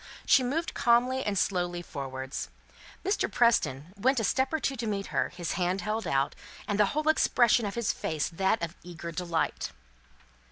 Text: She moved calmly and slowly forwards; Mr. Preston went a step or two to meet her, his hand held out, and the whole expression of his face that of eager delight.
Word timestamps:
She 0.25 0.41
moved 0.41 0.73
calmly 0.73 1.23
and 1.23 1.37
slowly 1.37 1.83
forwards; 1.83 2.49
Mr. 3.05 3.31
Preston 3.31 3.93
went 3.95 4.19
a 4.19 4.23
step 4.23 4.51
or 4.51 4.59
two 4.59 4.75
to 4.77 4.87
meet 4.87 5.05
her, 5.13 5.29
his 5.29 5.51
hand 5.51 5.81
held 5.81 6.07
out, 6.07 6.33
and 6.67 6.79
the 6.79 6.87
whole 6.97 7.07
expression 7.07 7.67
of 7.67 7.75
his 7.75 7.93
face 7.93 8.27
that 8.29 8.63
of 8.63 8.75
eager 8.81 9.11
delight. 9.11 9.69